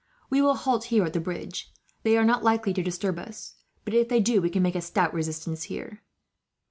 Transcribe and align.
We 0.31 0.41
will 0.41 0.55
halt 0.55 0.85
here 0.85 1.03
at 1.05 1.13
the 1.13 1.19
bridge. 1.19 1.71
They 2.01 2.17
are 2.17 2.25
not 2.25 2.43
likely 2.43 2.73
to 2.73 2.81
disturb 2.81 3.19
us, 3.19 3.53
but 3.85 3.93
if 3.93 4.09
they 4.09 4.19
do, 4.19 4.41
we 4.41 4.49
can 4.49 4.63
make 4.63 4.73
a 4.73 4.81
stout 4.81 5.13
resistance 5.13 5.65
here. 5.65 6.01